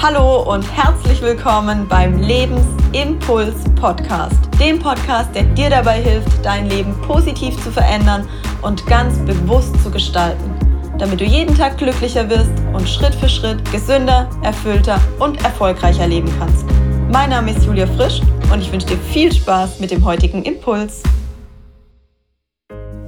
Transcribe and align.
Hallo 0.00 0.48
und 0.48 0.62
herzlich 0.76 1.20
willkommen 1.22 1.88
beim 1.88 2.20
Lebensimpuls 2.20 3.64
Podcast, 3.74 4.38
dem 4.60 4.78
Podcast, 4.78 5.34
der 5.34 5.42
dir 5.42 5.70
dabei 5.70 6.00
hilft, 6.00 6.44
dein 6.44 6.66
Leben 6.70 6.94
positiv 7.02 7.60
zu 7.64 7.72
verändern 7.72 8.28
und 8.62 8.86
ganz 8.86 9.18
bewusst 9.26 9.74
zu 9.82 9.90
gestalten, 9.90 10.54
damit 10.98 11.20
du 11.20 11.24
jeden 11.24 11.52
Tag 11.56 11.78
glücklicher 11.78 12.30
wirst 12.30 12.52
und 12.72 12.88
Schritt 12.88 13.12
für 13.16 13.28
Schritt 13.28 13.58
gesünder, 13.72 14.30
erfüllter 14.44 15.00
und 15.18 15.42
erfolgreicher 15.42 16.06
leben 16.06 16.32
kannst. 16.38 16.64
Mein 17.10 17.30
Name 17.30 17.50
ist 17.50 17.66
Julia 17.66 17.88
Frisch 17.88 18.20
und 18.52 18.60
ich 18.60 18.70
wünsche 18.70 18.86
dir 18.86 18.98
viel 18.98 19.32
Spaß 19.32 19.80
mit 19.80 19.90
dem 19.90 20.04
heutigen 20.04 20.44
Impuls. 20.44 21.02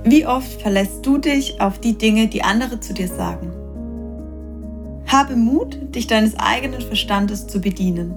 Wie 0.03 0.27
oft 0.27 0.61
verlässt 0.61 1.07
du 1.07 1.19
dich 1.19 1.61
auf 1.61 1.79
die 1.79 1.97
Dinge, 1.97 2.27
die 2.27 2.43
andere 2.43 2.81
zu 2.81 2.93
dir 2.93 3.07
sagen? 3.07 3.60
Habe 5.11 5.35
Mut, 5.35 5.77
dich 5.97 6.07
deines 6.07 6.39
eigenen 6.39 6.81
Verstandes 6.81 7.49
zu 7.49 7.61
bedienen. 7.61 8.15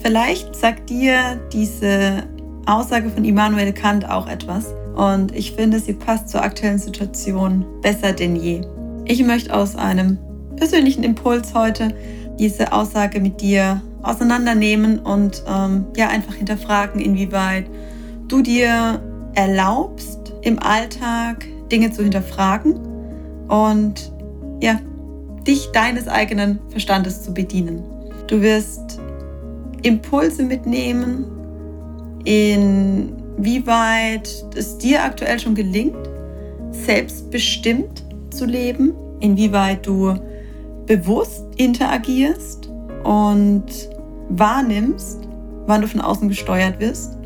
Vielleicht 0.00 0.54
sagt 0.54 0.90
dir 0.90 1.40
diese 1.50 2.24
Aussage 2.66 3.08
von 3.08 3.24
Immanuel 3.24 3.72
Kant 3.72 4.06
auch 4.06 4.28
etwas 4.28 4.74
und 4.94 5.34
ich 5.34 5.52
finde, 5.52 5.78
sie 5.78 5.94
passt 5.94 6.28
zur 6.28 6.42
aktuellen 6.42 6.78
Situation 6.78 7.64
besser 7.80 8.12
denn 8.12 8.36
je. 8.36 8.60
Ich 9.06 9.24
möchte 9.24 9.54
aus 9.54 9.76
einem 9.76 10.18
persönlichen 10.56 11.04
Impuls 11.04 11.54
heute 11.54 11.94
diese 12.38 12.70
Aussage 12.70 13.18
mit 13.18 13.40
dir 13.40 13.80
auseinandernehmen 14.02 14.98
und 14.98 15.42
ähm, 15.48 15.86
ja 15.96 16.08
einfach 16.08 16.34
hinterfragen, 16.34 17.00
inwieweit 17.00 17.64
du 18.28 18.42
dir 18.42 19.00
erlaubst, 19.34 20.34
im 20.42 20.58
Alltag 20.58 21.46
Dinge 21.72 21.92
zu 21.92 22.02
hinterfragen 22.02 22.78
und 23.48 24.12
ja, 24.62 24.80
dich 25.46 25.70
deines 25.72 26.08
eigenen 26.08 26.58
Verstandes 26.70 27.22
zu 27.22 27.32
bedienen. 27.32 27.82
Du 28.26 28.40
wirst 28.40 29.00
Impulse 29.82 30.42
mitnehmen, 30.42 31.24
inwieweit 32.24 34.44
es 34.54 34.78
dir 34.78 35.02
aktuell 35.02 35.40
schon 35.40 35.54
gelingt, 35.54 35.96
selbstbestimmt 36.70 38.04
zu 38.30 38.44
leben, 38.44 38.92
inwieweit 39.20 39.86
du 39.86 40.14
bewusst 40.86 41.44
interagierst 41.56 42.68
und 43.04 43.64
wahrnimmst, 44.28 45.20
wann 45.66 45.80
du 45.80 45.88
von 45.88 46.00
außen 46.00 46.28
gesteuert 46.28 46.80
wirst 46.80 47.16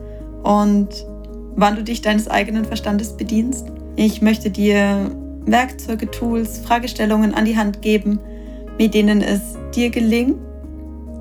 und 0.43 0.89
wann 1.57 1.77
du 1.77 1.83
dich 1.83 2.03
deines 2.03 2.29
eigenen 2.29 2.65
Verstandes 2.65 3.17
bedienst. 3.17 3.67
Ich 3.97 4.23
möchte 4.23 4.51
dir 4.51 5.11
Werkzeuge, 5.47 6.11
Tools, 6.11 6.59
Fragestellungen 6.59 7.35
an 7.35 7.45
die 7.45 7.57
Hand 7.57 7.83
geben, 7.83 8.19
mit 8.79 8.95
denen 8.95 9.23
es 9.23 9.41
dir 9.75 9.91
gelingt, 9.91 10.37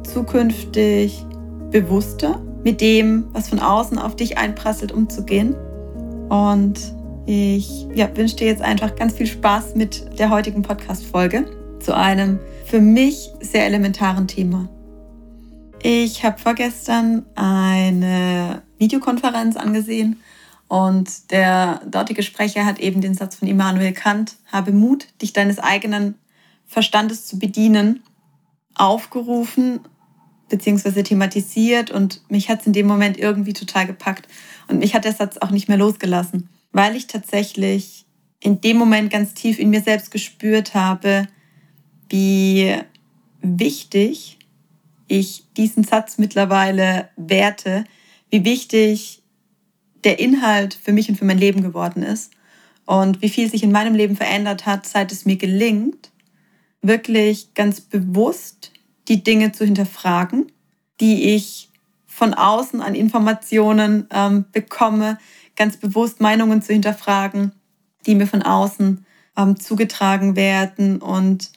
zukünftig 0.04 1.26
bewusster 1.72 2.42
mit 2.64 2.82
dem, 2.82 3.26
was 3.34 3.50
von 3.50 3.60
außen 3.60 3.98
auf 3.98 4.16
dich 4.16 4.38
einprasselt, 4.38 4.92
umzugehen. 4.92 5.56
Und 6.30 6.80
ich 7.26 7.88
ja, 7.94 8.10
wünsche 8.16 8.38
dir 8.38 8.48
jetzt 8.48 8.62
einfach 8.62 8.96
ganz 8.96 9.14
viel 9.14 9.28
Spaß 9.28 9.76
mit 9.76 10.20
der 10.20 10.30
heutigen 10.30 10.62
Podcast-Folge 10.62 11.46
zu 11.80 11.96
einem 11.96 12.40
für 12.66 12.80
mich 12.80 13.30
sehr 13.42 13.66
elementaren 13.66 14.28
Thema. 14.28 14.70
Ich 15.82 16.24
habe 16.24 16.40
vorgestern 16.40 17.26
eine 17.36 18.62
Videokonferenz 18.78 19.58
angesehen 19.58 20.18
und 20.74 21.30
der 21.30 21.82
dortige 21.86 22.24
Sprecher 22.24 22.66
hat 22.66 22.80
eben 22.80 23.00
den 23.00 23.14
Satz 23.14 23.36
von 23.36 23.48
Immanuel 23.48 23.94
Kant, 23.94 24.38
habe 24.52 24.72
Mut, 24.72 25.06
dich 25.22 25.32
deines 25.32 25.60
eigenen 25.60 26.16
Verstandes 26.66 27.28
zu 27.28 27.38
bedienen, 27.38 28.02
aufgerufen 28.74 29.82
bzw. 30.50 31.04
thematisiert 31.04 31.92
und 31.92 32.24
mich 32.28 32.50
hat 32.50 32.62
es 32.62 32.66
in 32.66 32.74
dem 32.74 32.88
Moment 32.88 33.20
irgendwie 33.20 33.54
total 33.54 33.86
gepackt. 33.86 34.28
Und 34.68 34.80
mich 34.80 34.96
hat 34.96 35.06
der 35.06 35.14
Satz 35.14 35.38
auch 35.38 35.52
nicht 35.52 35.70
mehr 35.70 35.78
losgelassen, 35.78 36.50
weil 36.72 36.96
ich 36.96 37.06
tatsächlich 37.06 38.08
in 38.40 38.60
dem 38.60 38.78
Moment 38.78 39.12
ganz 39.12 39.36
tief 39.36 39.60
in 39.60 39.70
mir 39.70 39.82
selbst 39.82 40.10
gespürt 40.10 40.74
habe, 40.74 41.28
wie 42.10 42.76
wichtig 43.44 44.40
ich 45.08 45.46
diesen 45.56 45.84
Satz 45.84 46.18
mittlerweile 46.18 47.10
werte, 47.16 47.84
wie 48.32 48.44
wichtig 48.44 49.23
der 50.04 50.20
Inhalt 50.20 50.74
für 50.74 50.92
mich 50.92 51.10
und 51.10 51.16
für 51.16 51.26
mein 51.26 51.38
Leben 51.38 51.62
geworden 51.62 52.04
ist 52.04 52.32
und 52.86 53.22
wie 53.22 53.30
viel 53.30 53.50
sich 53.50 53.64
in 53.64 53.72
meinem 53.72 53.96
Leben 53.96 54.16
verändert 54.16 54.66
hat, 54.66 54.86
seit 54.86 55.12
es 55.12 55.26
mir 55.26 55.38
gelingt, 55.38 56.12
wirklich 56.82 57.54
ganz 57.54 57.82
bewusst 57.82 58.72
die 59.08 59.24
Dinge 59.24 59.52
zu 59.52 59.66
hinterfragen, 59.66 60.52
die 61.00 61.34
ich 61.36 61.70
von 62.06 62.34
außen 62.34 62.82
an 62.82 62.96
Informationen 62.96 64.08
ähm, 64.12 64.46
bekomme, 64.52 65.18
ganz 65.56 65.78
bewusst 65.78 66.22
Meinungen 66.22 66.62
zu 66.62 66.74
hinterfragen, 66.74 67.54
die 68.06 68.16
mir 68.16 68.28
von 68.28 68.44
außen 68.44 69.06
ähm, 69.38 69.60
zugetragen 69.60 70.36
werden 70.36 71.02
und 71.02 71.52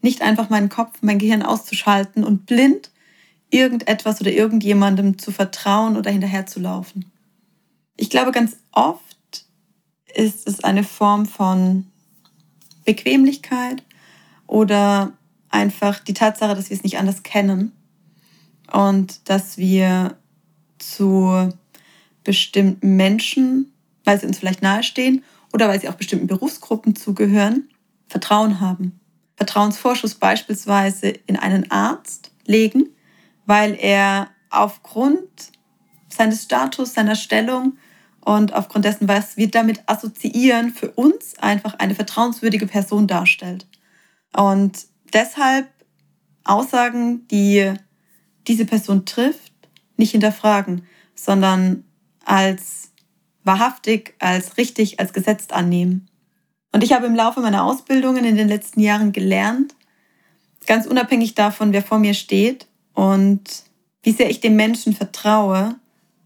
nicht 0.00 0.22
einfach 0.22 0.48
meinen 0.48 0.68
Kopf, 0.68 0.98
mein 1.02 1.18
Gehirn 1.18 1.42
auszuschalten 1.42 2.24
und 2.24 2.46
blind 2.46 2.90
irgendetwas 3.50 4.20
oder 4.20 4.30
irgendjemandem 4.30 5.18
zu 5.18 5.32
vertrauen 5.32 5.96
oder 5.96 6.10
hinterherzulaufen. 6.10 7.10
Ich 8.00 8.10
glaube, 8.10 8.30
ganz 8.30 8.56
oft 8.70 9.44
ist 10.14 10.46
es 10.46 10.62
eine 10.62 10.84
Form 10.84 11.26
von 11.26 11.86
Bequemlichkeit 12.84 13.82
oder 14.46 15.12
einfach 15.50 15.98
die 15.98 16.14
Tatsache, 16.14 16.54
dass 16.54 16.70
wir 16.70 16.76
es 16.76 16.84
nicht 16.84 16.98
anders 16.98 17.24
kennen 17.24 17.72
und 18.72 19.28
dass 19.28 19.58
wir 19.58 20.16
zu 20.78 21.52
bestimmten 22.22 22.96
Menschen, 22.96 23.72
weil 24.04 24.20
sie 24.20 24.26
uns 24.26 24.38
vielleicht 24.38 24.62
nahestehen 24.62 25.24
oder 25.52 25.68
weil 25.68 25.80
sie 25.80 25.88
auch 25.88 25.94
bestimmten 25.94 26.28
Berufsgruppen 26.28 26.94
zugehören, 26.94 27.68
Vertrauen 28.06 28.60
haben. 28.60 29.00
Vertrauensvorschuss 29.36 30.14
beispielsweise 30.14 31.08
in 31.26 31.36
einen 31.36 31.68
Arzt 31.72 32.30
legen, 32.46 32.90
weil 33.44 33.74
er 33.74 34.30
aufgrund 34.50 35.50
seines 36.08 36.44
Status, 36.44 36.94
seiner 36.94 37.16
Stellung 37.16 37.76
und 38.28 38.52
aufgrund 38.52 38.84
dessen, 38.84 39.08
was 39.08 39.38
wir 39.38 39.50
damit 39.50 39.80
assoziieren, 39.86 40.74
für 40.74 40.90
uns 40.90 41.38
einfach 41.38 41.78
eine 41.78 41.94
vertrauenswürdige 41.94 42.66
Person 42.66 43.06
darstellt. 43.06 43.66
Und 44.36 44.84
deshalb 45.14 45.66
Aussagen, 46.44 47.26
die 47.28 47.72
diese 48.46 48.66
Person 48.66 49.06
trifft, 49.06 49.54
nicht 49.96 50.10
hinterfragen, 50.10 50.84
sondern 51.14 51.84
als 52.22 52.92
wahrhaftig, 53.44 54.14
als 54.18 54.58
richtig, 54.58 55.00
als 55.00 55.14
gesetzt 55.14 55.54
annehmen. 55.54 56.10
Und 56.70 56.84
ich 56.84 56.92
habe 56.92 57.06
im 57.06 57.14
Laufe 57.14 57.40
meiner 57.40 57.64
Ausbildungen 57.64 58.26
in 58.26 58.36
den 58.36 58.48
letzten 58.48 58.80
Jahren 58.80 59.12
gelernt, 59.12 59.74
ganz 60.66 60.84
unabhängig 60.84 61.34
davon, 61.34 61.72
wer 61.72 61.82
vor 61.82 61.98
mir 61.98 62.12
steht 62.12 62.66
und 62.92 63.40
wie 64.02 64.12
sehr 64.12 64.28
ich 64.28 64.40
dem 64.40 64.54
Menschen 64.54 64.92
vertraue, 64.92 65.76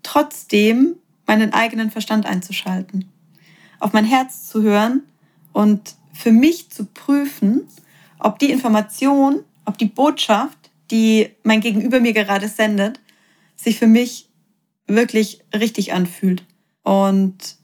trotzdem 0.02 0.96
meinen 1.26 1.52
eigenen 1.52 1.90
Verstand 1.90 2.26
einzuschalten, 2.26 3.10
auf 3.80 3.92
mein 3.92 4.04
Herz 4.04 4.48
zu 4.48 4.62
hören 4.62 5.02
und 5.52 5.94
für 6.12 6.32
mich 6.32 6.70
zu 6.70 6.84
prüfen, 6.84 7.66
ob 8.18 8.38
die 8.38 8.50
Information, 8.50 9.44
ob 9.64 9.78
die 9.78 9.86
Botschaft, 9.86 10.70
die 10.90 11.30
mein 11.42 11.60
Gegenüber 11.60 12.00
mir 12.00 12.12
gerade 12.12 12.48
sendet, 12.48 13.00
sich 13.56 13.78
für 13.78 13.86
mich 13.86 14.28
wirklich 14.86 15.42
richtig 15.54 15.92
anfühlt. 15.92 16.44
Und 16.82 17.56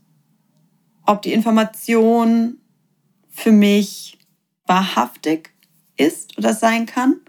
ob 1.05 1.23
die 1.23 1.33
Information 1.33 2.59
für 3.29 3.53
mich 3.53 4.19
wahrhaftig 4.67 5.51
ist 5.97 6.39
oder 6.39 6.55
sein 6.55 6.87
kann. 6.87 7.21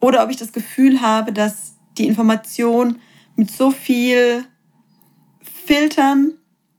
Oder 0.00 0.22
ob 0.24 0.30
ich 0.30 0.36
das 0.36 0.52
Gefühl 0.52 1.00
habe, 1.00 1.32
dass 1.32 1.74
die 1.96 2.06
Information 2.06 3.00
mit 3.36 3.50
so 3.50 3.70
viel 3.70 4.44
Filtern 5.68 6.32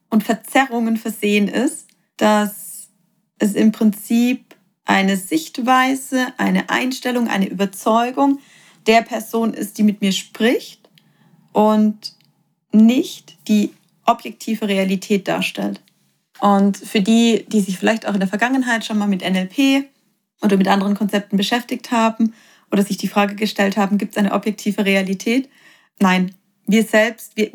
und 0.10 0.24
Verzerrungen 0.24 0.98
versehen 0.98 1.48
ist, 1.48 1.90
dass 2.18 2.90
es 3.38 3.54
im 3.54 3.72
Prinzip 3.72 4.56
eine 4.84 5.16
Sichtweise, 5.16 6.34
eine 6.38 6.72
Einstellung, 6.72 7.28
eine 7.28 7.48
Überzeugung 7.48 8.40
der 8.88 9.04
Person 9.04 9.54
ist, 9.54 9.78
die 9.78 9.84
mit 9.84 10.02
mir 10.02 10.12
spricht 10.12 10.90
und 11.54 12.16
nicht 12.72 13.38
die 13.48 13.70
objektive 14.08 14.68
Realität 14.68 15.28
darstellt. 15.28 15.82
Und 16.40 16.76
für 16.76 17.02
die, 17.02 17.46
die 17.48 17.62
sich 17.62 17.78
vielleicht 17.78 18.08
auch 18.08 18.16
in 18.16 18.20
der 18.20 18.28
Vergangenheit 18.28 18.84
schon 18.86 18.98
mal 18.98 19.08
mit 19.08 19.22
NLP 19.22 19.86
oder 20.42 20.58
mit 20.58 20.68
anderen 20.68 20.96
Konzepten 20.96 21.38
beschäftigt 21.38 21.92
haben 21.92 22.34
oder 22.72 22.82
sich 22.82 22.98
die 22.98 23.08
Frage 23.08 23.36
gestellt 23.36 23.78
haben, 23.78 24.00
gibt 24.00 24.14
es 24.14 24.18
eine 24.18 24.34
objektive 24.34 24.84
Realität? 24.84 25.48
Nein, 26.00 26.34
wir 26.66 26.84
selbst, 26.84 27.38
wir, 27.38 27.52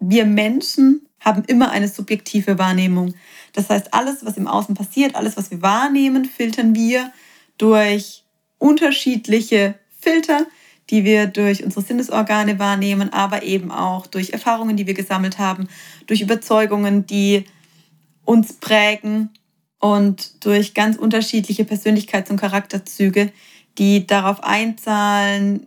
wir 0.00 0.24
Menschen 0.24 1.06
haben 1.20 1.44
immer 1.44 1.70
eine 1.70 1.88
subjektive 1.88 2.58
Wahrnehmung. 2.58 3.14
Das 3.52 3.70
heißt, 3.70 3.92
alles, 3.92 4.24
was 4.24 4.36
im 4.36 4.46
Außen 4.46 4.74
passiert, 4.74 5.14
alles, 5.14 5.36
was 5.36 5.50
wir 5.50 5.62
wahrnehmen, 5.62 6.24
filtern 6.24 6.74
wir 6.74 7.12
durch 7.56 8.24
unterschiedliche 8.58 9.74
Filter, 10.00 10.46
die 10.90 11.04
wir 11.04 11.26
durch 11.26 11.64
unsere 11.64 11.84
Sinnesorgane 11.84 12.58
wahrnehmen, 12.58 13.12
aber 13.12 13.42
eben 13.42 13.70
auch 13.70 14.06
durch 14.06 14.30
Erfahrungen, 14.30 14.76
die 14.76 14.86
wir 14.86 14.94
gesammelt 14.94 15.38
haben, 15.38 15.68
durch 16.06 16.20
Überzeugungen, 16.20 17.06
die 17.06 17.44
uns 18.24 18.54
prägen 18.54 19.30
und 19.80 20.44
durch 20.44 20.74
ganz 20.74 20.96
unterschiedliche 20.96 21.64
Persönlichkeits- 21.64 22.30
und 22.30 22.40
Charakterzüge, 22.40 23.32
die 23.76 24.06
darauf 24.06 24.42
einzahlen, 24.42 25.66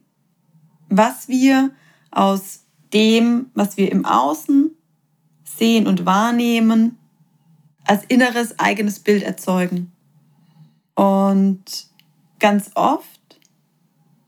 was 0.89 1.27
wir 1.27 1.71
aus 2.09 2.61
dem, 2.93 3.47
was 3.53 3.77
wir 3.77 3.91
im 3.91 4.05
Außen 4.05 4.71
sehen 5.43 5.87
und 5.87 6.05
wahrnehmen, 6.05 6.97
als 7.85 8.03
inneres 8.05 8.59
eigenes 8.59 8.99
Bild 8.99 9.23
erzeugen. 9.23 9.91
Und 10.95 11.87
ganz 12.39 12.71
oft, 12.75 13.07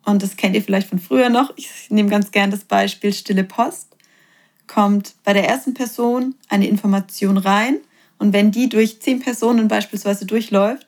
und 0.06 0.24
das 0.24 0.36
kennt 0.36 0.56
ihr 0.56 0.64
vielleicht 0.64 0.90
von 0.90 1.00
früher 1.00 1.30
noch, 1.30 1.54
ich 1.56 1.90
nehme 1.90 2.10
ganz 2.10 2.32
gern 2.32 2.52
das 2.52 2.64
Beispiel 2.64 3.14
stille 3.14 3.44
Post, 3.44 3.96
kommt 4.68 5.16
bei 5.24 5.34
der 5.34 5.48
ersten 5.48 5.74
Person 5.74 6.36
eine 6.50 6.68
Information 6.68 7.38
rein 7.38 7.80
und 8.18 8.34
wenn 8.34 8.52
die 8.52 8.70
durch 8.70 9.02
zehn 9.02 9.20
Personen 9.20 9.68
beispielsweise 9.68 10.26
durchläuft, 10.26 10.88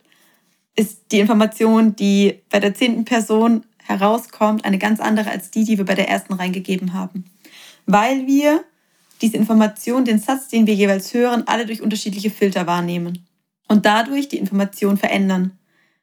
ist 0.75 1.12
die 1.12 1.19
Information, 1.19 1.95
die 1.95 2.42
bei 2.50 2.60
der 2.60 2.74
zehnten 2.74 3.06
Person 3.06 3.66
herauskommt, 3.83 4.66
eine 4.66 4.78
ganz 4.78 5.00
andere 5.00 5.30
als 5.30 5.51
die, 5.51 5.63
die 5.63 5.78
wir 5.78 5.86
bei 5.86 5.95
der 5.95 6.10
ersten 6.10 6.33
reingegeben 6.33 6.94
haben. 6.94 7.25
Weil 7.86 8.28
wir 8.28 8.64
diese 9.22 9.38
Information, 9.38 10.06
den 10.06 10.20
Satz, 10.20 10.48
den 10.50 10.68
wir 10.68 10.74
jeweils 10.74 11.14
hören, 11.14 11.44
alle 11.46 11.66
durch 11.66 11.82
unterschiedliche 11.82 12.30
Filter 12.30 12.68
wahrnehmen 12.68 13.26
und 13.68 13.86
dadurch 13.86 14.28
die 14.28 14.38
Information 14.38 14.98
verändern, 14.98 15.58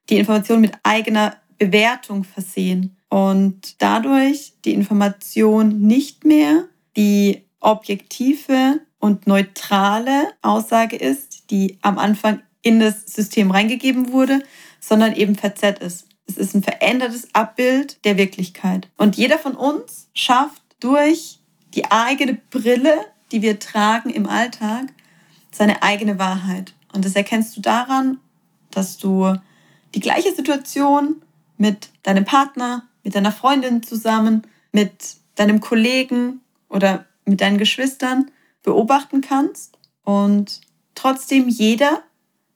die 0.09 0.19
Information 0.19 0.61
mit 0.61 0.73
eigener 0.83 1.37
Bewertung 1.59 2.25
versehen 2.25 2.97
und 3.09 3.81
dadurch 3.81 4.55
die 4.65 4.75
Information 4.75 5.81
nicht 5.83 6.25
mehr 6.25 6.65
die 6.97 7.43
objektive 7.61 8.81
und 8.99 9.27
neutrale 9.27 10.33
Aussage 10.43 10.97
ist, 10.97 11.51
die 11.51 11.79
am 11.83 11.99
Anfang 11.99 12.41
in 12.63 12.81
das 12.81 13.07
System 13.07 13.51
reingegeben 13.51 14.13
wurde, 14.13 14.43
sondern 14.81 15.15
eben 15.15 15.35
verzerrt 15.35 15.81
ist. 15.81 16.07
Es 16.27 16.37
ist 16.37 16.55
ein 16.55 16.63
verändertes 16.63 17.35
Abbild 17.35 18.05
der 18.05 18.17
Wirklichkeit. 18.17 18.89
Und 18.97 19.17
jeder 19.17 19.39
von 19.39 19.55
uns 19.55 20.09
schafft 20.15 20.63
durch 20.81 21.41
die 21.75 21.91
eigene 21.91 22.35
Brille, 22.51 23.07
die 23.31 23.43
wir 23.43 23.59
tragen 23.59 24.11
im 24.11 24.27
Alltag, 24.27 24.93
seine 25.51 25.83
eigene 25.83 26.19
Wahrheit. 26.19 26.75
Und 26.93 27.05
das 27.05 27.15
erkennst 27.17 27.57
du 27.57 27.61
daran, 27.61 28.19
dass 28.71 28.99
du 28.99 29.35
die 29.95 30.01
gleiche 30.01 30.35
Situation 30.35 31.23
mit 31.57 31.91
deinem 32.03 32.25
Partner, 32.25 32.89
mit 33.05 33.15
deiner 33.15 33.33
Freundin 33.33 33.83
zusammen, 33.83 34.43
mit 34.73 35.17
deinem 35.35 35.61
Kollegen 35.61 36.41
oder 36.69 37.07
mit 37.25 37.41
deinen 37.41 37.59
Geschwistern 37.59 38.31
beobachten 38.63 39.21
kannst 39.21 39.79
und 40.05 40.61
trotzdem 40.95 41.49
jeder 41.49 42.03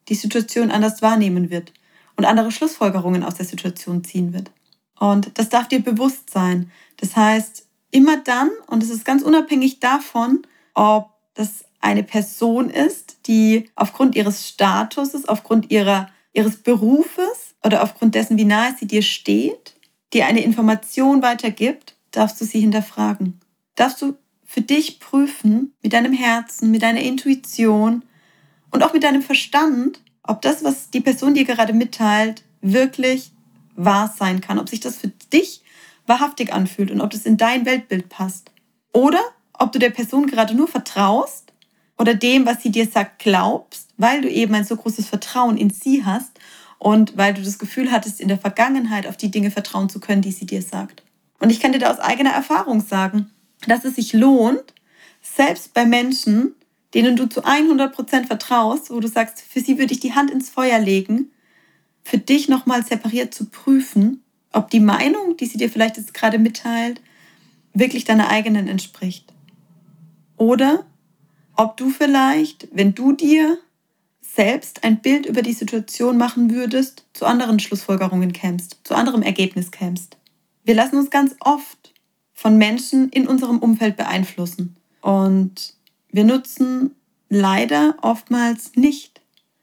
die 0.09 0.15
Situation 0.15 0.71
anders 0.71 1.03
wahrnehmen 1.03 1.51
wird 1.51 1.73
und 2.17 2.25
andere 2.25 2.53
Schlussfolgerungen 2.53 3.23
aus 3.23 3.35
der 3.35 3.47
Situation 3.47 4.05
ziehen 4.05 4.33
wird. 4.33 4.51
Und 4.99 5.39
das 5.39 5.49
darf 5.49 5.69
dir 5.69 5.81
bewusst 5.81 6.31
sein. 6.31 6.71
Das 6.97 7.17
heißt, 7.17 7.66
immer 7.97 8.19
dann, 8.19 8.51
und 8.67 8.83
es 8.83 8.91
ist 8.91 9.07
ganz 9.07 9.23
unabhängig 9.23 9.81
davon, 9.81 10.43
ob 10.75 11.09
das 11.33 11.65
eine 11.81 12.03
Person 12.03 12.69
ist, 12.69 13.17
die 13.27 13.71
aufgrund 13.75 14.15
ihres 14.15 14.47
Statuses, 14.47 15.27
aufgrund 15.27 15.71
ihrer, 15.71 16.11
ihres 16.35 16.59
Berufes 16.59 17.55
oder 17.65 17.83
aufgrund 17.83 18.15
dessen, 18.15 18.37
wie 18.37 18.45
nahe 18.45 18.75
sie 18.79 18.87
dir 18.87 19.01
steht, 19.01 19.77
dir 20.13 20.27
eine 20.27 20.43
Information 20.43 21.23
weitergibt, 21.23 21.97
darfst 22.11 22.39
du 22.39 22.45
sie 22.45 22.61
hinterfragen. 22.61 23.41
Darfst 23.77 24.03
du 24.03 24.15
für 24.45 24.61
dich 24.61 25.01
prüfen, 25.01 25.73
mit 25.83 25.95
deinem 25.95 26.13
Herzen, 26.13 26.71
mit 26.71 26.83
deiner 26.83 27.01
Intuition 27.01 28.05
und 28.71 28.83
auch 28.83 28.93
mit 28.93 29.05
deinem 29.05 29.23
Verstand, 29.23 30.01
ob 30.23 30.43
das, 30.43 30.63
was 30.63 30.91
die 30.91 31.01
Person 31.01 31.33
dir 31.33 31.45
gerade 31.45 31.73
mitteilt, 31.73 32.43
wirklich 32.61 33.33
wahr 33.75 34.13
sein 34.15 34.43
kann, 34.43 34.59
ob 34.59 34.69
sich 34.69 34.81
das 34.81 34.97
für 34.99 35.09
dich 35.33 35.63
wahrhaftig 36.07 36.53
anfühlt 36.53 36.91
und 36.91 37.01
ob 37.01 37.11
das 37.11 37.27
in 37.27 37.37
dein 37.37 37.67
Weltbild 37.67 38.09
passt. 38.09 38.51
Oder 38.93 39.21
ob 39.53 39.73
du 39.73 39.79
der 39.79 39.91
Person 39.91 40.27
gerade 40.27 40.55
nur 40.55 40.69
vertraust 40.69 41.53
oder 41.99 42.15
dem, 42.15 42.47
was 42.47 42.63
sie 42.63 42.71
dir 42.71 42.87
sagt, 42.87 43.19
glaubst, 43.19 43.89
weil 43.97 44.21
du 44.21 44.31
eben 44.31 44.55
ein 44.55 44.65
so 44.65 44.77
großes 44.77 45.09
Vertrauen 45.09 45.57
in 45.57 45.71
sie 45.71 46.05
hast 46.05 46.39
und 46.79 47.17
weil 47.17 47.35
du 47.35 47.43
das 47.43 47.59
Gefühl 47.59 47.91
hattest, 47.91 48.21
in 48.21 48.29
der 48.29 48.39
Vergangenheit 48.39 49.07
auf 49.07 49.17
die 49.17 49.31
Dinge 49.31 49.51
vertrauen 49.51 49.89
zu 49.89 50.01
können, 50.01 50.23
die 50.23 50.33
sie 50.33 50.47
dir 50.47 50.63
sagt. 50.63 51.03
Und 51.39 51.51
ich 51.51 51.61
kann 51.61 51.73
dir 51.73 51.79
da 51.79 51.91
aus 51.91 51.99
eigener 51.99 52.31
Erfahrung 52.31 52.81
sagen, 52.81 53.31
dass 53.67 53.85
es 53.85 53.97
sich 53.97 54.13
lohnt, 54.13 54.75
selbst 55.23 55.75
bei 55.75 55.85
Menschen, 55.85 56.55
denen 56.95 57.17
du 57.17 57.27
zu 57.27 57.45
100% 57.45 58.27
vertraust, 58.27 58.91
wo 58.91 59.01
du 59.01 59.09
sagst, 59.09 59.41
für 59.41 59.61
sie 59.61 59.79
würde 59.79 59.93
ich 59.93 60.01
die 60.01 60.15
Hand 60.15 60.31
ins 60.31 60.51
Feuer 60.51 60.79
legen, 60.79 61.31
für 62.05 62.19
dich 62.19 62.49
nochmal 62.49 62.85
separiert 62.85 63.35
zu 63.35 63.47
prüfen, 63.47 64.23
ob 64.57 64.71
die 64.71 64.81
Meinung, 64.81 65.37
die 65.37 65.47
sie 65.47 65.59
dir 65.59 65.71
vielleicht 65.71 65.99
jetzt 65.99 66.15
gerade 66.15 66.39
mitteilt, 66.39 67.01
wirklich 67.75 68.05
deiner 68.05 68.29
eigenen 68.29 68.69
entspricht. 68.69 69.33
Oder 70.37 70.87
ob 71.57 71.77
du 71.77 71.91
vielleicht, 71.91 72.69
wenn 72.73 72.95
du 72.95 73.13
dir 73.13 73.59
selbst 74.21 74.83
ein 74.85 75.01
Bild 75.01 75.27
über 75.27 75.43
die 75.43 75.53
Situation 75.53 76.17
machen 76.17 76.51
würdest, 76.51 77.05
zu 77.13 77.27
anderen 77.27 77.59
Schlussfolgerungen 77.59 78.33
kämst, 78.33 78.81
zu 78.85 78.95
anderem 78.95 79.23
Ergebnis 79.23 79.71
kämst. 79.71 80.17
Wir 80.65 80.75
lassen 80.75 80.97
uns 80.97 81.11
ganz 81.11 81.37
oft 81.41 81.95
von 82.33 82.59
Menschen 82.59 83.09
in 83.11 83.27
unserem 83.27 83.59
Umfeld 83.59 83.97
beeinflussen. 83.97 84.77
Und 85.01 85.75
wir 86.11 86.25
nutzen 86.25 86.95
leider 87.29 87.97
oftmals 88.03 88.75
nicht 88.75 89.21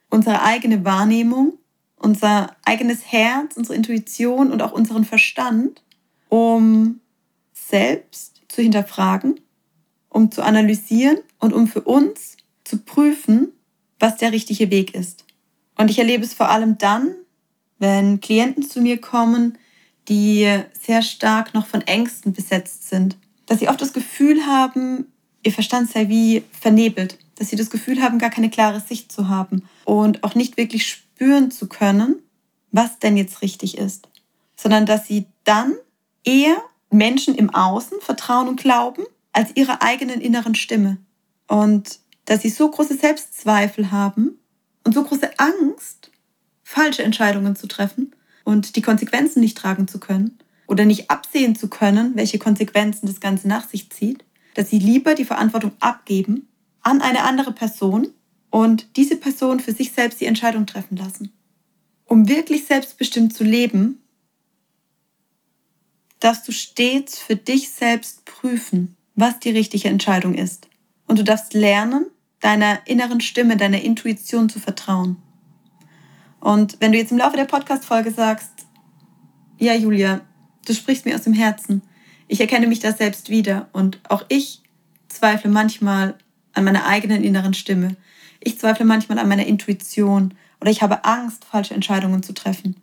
unsere 0.09 0.41
eigene 0.41 0.85
Wahrnehmung, 0.85 1.53
unser 2.03 2.55
eigenes 2.65 3.11
Herz, 3.11 3.55
unsere 3.55 3.75
Intuition 3.75 4.51
und 4.51 4.61
auch 4.61 4.73
unseren 4.73 5.05
Verstand, 5.05 5.81
um 6.27 6.99
selbst 7.53 8.41
zu 8.49 8.61
hinterfragen, 8.61 9.39
um 10.09 10.29
zu 10.29 10.43
analysieren 10.43 11.19
und 11.39 11.53
um 11.53 11.67
für 11.67 11.81
uns 11.81 12.35
zu 12.65 12.79
prüfen, 12.79 13.53
was 13.99 14.17
der 14.17 14.33
richtige 14.33 14.69
Weg 14.69 14.93
ist. 14.93 15.23
Und 15.77 15.89
ich 15.89 15.97
erlebe 15.97 16.25
es 16.25 16.33
vor 16.33 16.49
allem 16.49 16.77
dann, 16.77 17.15
wenn 17.79 18.19
Klienten 18.19 18.63
zu 18.63 18.81
mir 18.81 18.99
kommen, 18.99 19.57
die 20.09 20.59
sehr 20.73 21.01
stark 21.01 21.53
noch 21.53 21.67
von 21.67 21.81
Ängsten 21.81 22.33
besetzt 22.33 22.89
sind. 22.89 23.15
Dass 23.45 23.59
sie 23.59 23.69
oft 23.69 23.81
das 23.81 23.93
Gefühl 23.93 24.45
haben, 24.45 25.05
ihr 25.41 25.53
Verstand 25.53 25.89
sei 25.89 26.09
wie 26.09 26.43
vernebelt. 26.51 27.17
Dass 27.35 27.49
sie 27.49 27.55
das 27.55 27.69
Gefühl 27.69 28.01
haben, 28.01 28.19
gar 28.19 28.29
keine 28.29 28.49
klare 28.49 28.81
Sicht 28.81 29.11
zu 29.11 29.29
haben 29.29 29.63
und 29.85 30.23
auch 30.23 30.35
nicht 30.35 30.57
wirklich 30.57 30.85
spüren 30.85 31.02
zu 31.51 31.67
können, 31.67 32.21
was 32.71 32.99
denn 32.99 33.17
jetzt 33.17 33.41
richtig 33.41 33.77
ist. 33.77 34.09
Sondern 34.55 34.85
dass 34.85 35.07
sie 35.07 35.25
dann 35.43 35.73
eher 36.23 36.57
Menschen 36.89 37.35
im 37.35 37.53
Außen 37.53 37.99
vertrauen 38.01 38.47
und 38.47 38.59
glauben, 38.59 39.03
als 39.31 39.55
ihrer 39.55 39.81
eigenen 39.81 40.21
inneren 40.21 40.55
Stimme. 40.55 40.97
Und 41.47 41.99
dass 42.25 42.41
sie 42.41 42.49
so 42.49 42.69
große 42.69 42.95
Selbstzweifel 42.95 43.91
haben 43.91 44.39
und 44.83 44.93
so 44.93 45.03
große 45.03 45.39
Angst, 45.39 46.11
falsche 46.63 47.03
Entscheidungen 47.03 47.55
zu 47.55 47.67
treffen, 47.67 48.13
und 48.43 48.75
die 48.75 48.81
Konsequenzen 48.81 49.39
nicht 49.39 49.57
tragen 49.57 49.87
zu 49.87 49.99
können 49.99 50.37
oder 50.67 50.85
nicht 50.85 51.09
absehen 51.09 51.55
zu 51.55 51.69
können, 51.69 52.15
welche 52.15 52.39
Konsequenzen 52.39 53.07
das 53.07 53.19
Ganze 53.19 53.47
nach 53.47 53.67
sich 53.67 53.89
zieht, 53.89 54.23
dass 54.55 54.69
sie 54.69 54.79
lieber 54.79 55.15
die 55.15 55.25
Verantwortung 55.25 55.71
abgeben 55.79 56.47
an 56.81 57.01
eine 57.01 57.23
andere 57.23 57.51
Person 57.51 58.09
und 58.53 58.97
diese 58.97 59.15
Person 59.15 59.59
für 59.59 59.71
sich 59.71 59.93
selbst 59.93 60.21
die 60.21 60.27
Entscheidung 60.27 60.67
treffen 60.67 60.95
lassen. 60.95 61.33
Um 62.05 62.29
wirklich 62.29 62.65
selbstbestimmt 62.65 63.33
zu 63.33 63.43
leben, 63.43 63.97
darfst 66.19 66.47
du 66.47 66.51
stets 66.51 67.17
für 67.17 67.35
dich 67.35 67.71
selbst 67.71 68.25
prüfen, 68.25 68.95
was 69.15 69.39
die 69.39 69.49
richtige 69.49 69.89
Entscheidung 69.89 70.35
ist. 70.35 70.67
Und 71.07 71.17
du 71.17 71.23
darfst 71.23 71.55
lernen, 71.55 72.05
deiner 72.41 72.85
inneren 72.85 73.21
Stimme, 73.21 73.57
deiner 73.57 73.81
Intuition 73.81 74.49
zu 74.49 74.59
vertrauen. 74.59 75.17
Und 76.39 76.79
wenn 76.79 76.91
du 76.91 76.99
jetzt 76.99 77.11
im 77.11 77.17
Laufe 77.17 77.37
der 77.37 77.45
Podcast-Folge 77.45 78.11
sagst, 78.11 78.51
ja, 79.57 79.73
Julia, 79.73 80.21
du 80.67 80.75
sprichst 80.75 81.05
mir 81.05 81.15
aus 81.15 81.23
dem 81.23 81.33
Herzen, 81.33 81.81
ich 82.27 82.39
erkenne 82.39 82.67
mich 82.67 82.81
da 82.81 82.93
selbst 82.93 83.31
wieder 83.31 83.69
und 83.73 83.99
auch 84.07 84.23
ich 84.29 84.61
zweifle 85.07 85.49
manchmal 85.49 86.19
an 86.53 86.63
meiner 86.63 86.85
eigenen 86.85 87.23
inneren 87.23 87.53
Stimme. 87.53 87.95
Ich 88.39 88.59
zweifle 88.59 88.85
manchmal 88.85 89.19
an 89.19 89.27
meiner 89.27 89.45
Intuition 89.45 90.33
oder 90.61 90.71
ich 90.71 90.81
habe 90.81 91.05
Angst, 91.05 91.45
falsche 91.45 91.73
Entscheidungen 91.73 92.23
zu 92.23 92.33
treffen 92.33 92.75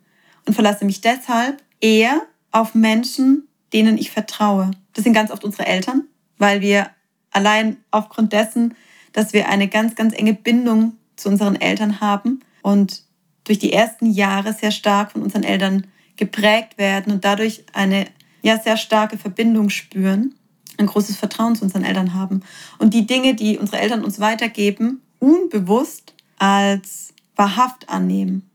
und 0.46 0.54
verlasse 0.54 0.84
mich 0.84 1.00
deshalb 1.00 1.62
eher 1.80 2.22
auf 2.50 2.74
Menschen, 2.74 3.48
denen 3.72 3.98
ich 3.98 4.10
vertraue. 4.10 4.70
Das 4.94 5.04
sind 5.04 5.12
ganz 5.12 5.30
oft 5.30 5.44
unsere 5.44 5.66
Eltern, 5.66 6.04
weil 6.38 6.60
wir 6.60 6.90
allein 7.30 7.76
aufgrund 7.90 8.32
dessen, 8.32 8.74
dass 9.12 9.32
wir 9.32 9.48
eine 9.48 9.68
ganz, 9.68 9.94
ganz 9.94 10.14
enge 10.14 10.34
Bindung 10.34 10.96
zu 11.16 11.28
unseren 11.28 11.60
Eltern 11.60 12.00
haben 12.00 12.40
und 12.62 13.02
durch 13.44 13.58
die 13.58 13.72
ersten 13.72 14.06
Jahre 14.06 14.52
sehr 14.52 14.70
stark 14.70 15.12
von 15.12 15.22
unseren 15.22 15.42
Eltern 15.42 15.86
geprägt 16.16 16.78
werden 16.78 17.12
und 17.12 17.24
dadurch 17.24 17.64
eine 17.72 18.06
ja 18.42 18.58
sehr 18.58 18.76
starke 18.76 19.18
Verbindung 19.18 19.70
spüren, 19.70 20.34
ein 20.80 20.86
großes 20.86 21.16
Vertrauen 21.16 21.54
zu 21.54 21.62
unseren 21.62 21.84
Eltern 21.84 22.14
haben 22.14 22.42
und 22.78 22.94
die 22.94 23.06
Dinge, 23.06 23.34
die 23.34 23.58
unsere 23.58 23.80
Eltern 23.80 24.04
uns 24.04 24.18
weitergeben, 24.18 25.02
unbewusst 25.18 26.14
als 26.38 27.14
wahrhaft 27.36 27.88
annehmen 27.88 28.48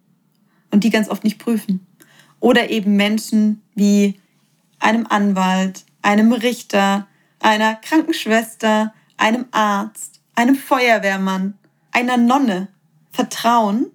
und 0.72 0.84
die 0.84 0.90
ganz 0.90 1.10
oft 1.10 1.24
nicht 1.24 1.40
prüfen. 1.40 1.86
Oder 2.40 2.70
eben 2.70 2.96
Menschen 2.96 3.62
wie 3.76 4.20
einem 4.80 5.08
Anwalt, 5.08 5.86
einem 6.02 6.34
Richter, 6.34 7.08
einer 7.40 7.76
Krankenschwester, 7.76 8.94
einem 9.18 9.46
Arzt, 9.52 10.20
einem 10.36 10.56
Feuerwehrmann, 10.56 11.54
einer 11.92 12.18
Nonne 12.18 12.68
vertrauen, 13.12 13.88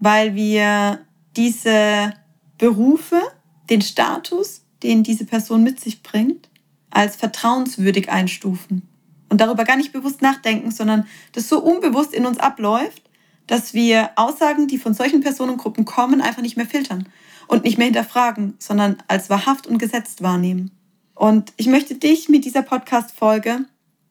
weil 0.00 0.34
wir 0.34 1.00
diese 1.36 2.12
Berufe, 2.58 3.22
den 3.70 3.82
Status, 3.82 4.62
den 4.82 5.02
diese 5.02 5.24
Person 5.24 5.62
mit 5.62 5.80
sich 5.80 6.02
bringt, 6.02 6.47
als 6.90 7.16
vertrauenswürdig 7.16 8.10
einstufen 8.10 8.82
und 9.28 9.40
darüber 9.40 9.64
gar 9.64 9.76
nicht 9.76 9.92
bewusst 9.92 10.22
nachdenken, 10.22 10.70
sondern 10.70 11.06
das 11.32 11.48
so 11.48 11.60
unbewusst 11.60 12.14
in 12.14 12.26
uns 12.26 12.38
abläuft, 12.38 13.02
dass 13.46 13.74
wir 13.74 14.10
Aussagen, 14.16 14.68
die 14.68 14.78
von 14.78 14.94
solchen 14.94 15.20
Personengruppen 15.20 15.84
kommen, 15.84 16.20
einfach 16.20 16.42
nicht 16.42 16.56
mehr 16.56 16.66
filtern 16.66 17.08
und 17.46 17.64
nicht 17.64 17.78
mehr 17.78 17.86
hinterfragen, 17.86 18.54
sondern 18.58 18.96
als 19.08 19.30
wahrhaft 19.30 19.66
und 19.66 19.78
gesetzt 19.78 20.22
wahrnehmen. 20.22 20.70
Und 21.14 21.52
ich 21.56 21.66
möchte 21.66 21.94
dich 21.94 22.28
mit 22.28 22.44
dieser 22.44 22.62
Podcast-Folge 22.62 23.64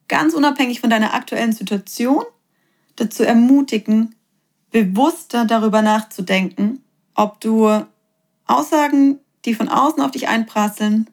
ganz 0.07 0.33
unabhängig 0.33 0.81
von 0.81 0.89
deiner 0.89 1.13
aktuellen 1.13 1.53
Situation 1.53 2.23
dazu 2.95 3.23
ermutigen, 3.23 4.15
bewusster 4.71 5.45
darüber 5.45 5.81
nachzudenken, 5.81 6.83
ob 7.13 7.39
du 7.39 7.85
Aussagen, 8.45 9.19
die 9.45 9.53
von 9.53 9.69
außen 9.69 10.01
auf 10.01 10.11
dich 10.11 10.27
einprasseln, 10.27 11.09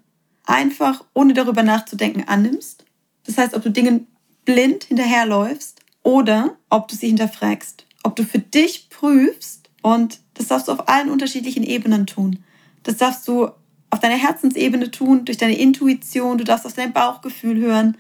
einfach 0.46 1.04
ohne 1.14 1.34
darüber 1.34 1.62
nachzudenken 1.62 2.28
annimmst. 2.28 2.84
Das 3.26 3.38
heißt, 3.38 3.54
ob 3.54 3.62
du 3.62 3.70
Dingen 3.70 4.06
blind 4.44 4.84
hinterherläufst 4.84 5.80
oder 6.02 6.56
ob 6.68 6.88
du 6.88 6.96
sie 6.96 7.08
hinterfragst. 7.08 7.86
Ob 8.02 8.16
du 8.16 8.24
für 8.24 8.38
dich 8.38 8.90
prüfst 8.90 9.70
und 9.82 10.20
das 10.34 10.48
darfst 10.48 10.68
du 10.68 10.72
auf 10.72 10.88
allen 10.88 11.10
unterschiedlichen 11.10 11.62
Ebenen 11.62 12.06
tun. 12.06 12.42
Das 12.82 12.98
darfst 12.98 13.26
du 13.26 13.50
auf 13.90 14.00
deiner 14.00 14.16
Herzensebene 14.16 14.90
tun, 14.90 15.24
durch 15.24 15.38
deine 15.38 15.56
Intuition, 15.56 16.36
du 16.36 16.44
darfst 16.44 16.66
auf 16.66 16.74
dein 16.74 16.92
Bauchgefühl 16.92 17.58
hören, 17.58 17.96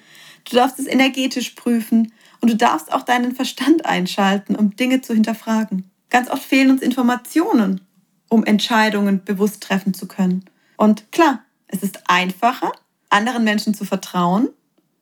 du 0.48 0.56
darfst 0.56 0.78
es 0.78 0.86
energetisch 0.86 1.50
prüfen 1.50 2.12
und 2.40 2.50
du 2.50 2.56
darfst 2.56 2.92
auch 2.92 3.02
deinen 3.02 3.34
Verstand 3.34 3.86
einschalten, 3.86 4.56
um 4.56 4.76
Dinge 4.76 5.00
zu 5.00 5.14
hinterfragen. 5.14 5.90
Ganz 6.10 6.28
oft 6.28 6.42
fehlen 6.42 6.70
uns 6.70 6.82
Informationen, 6.82 7.80
um 8.28 8.44
Entscheidungen 8.44 9.24
bewusst 9.24 9.62
treffen 9.62 9.94
zu 9.94 10.06
können. 10.08 10.44
Und 10.76 11.10
klar, 11.12 11.44
es 11.74 11.82
ist 11.82 11.98
einfacher, 12.06 12.72
anderen 13.10 13.44
Menschen 13.44 13.74
zu 13.74 13.84
vertrauen, 13.84 14.48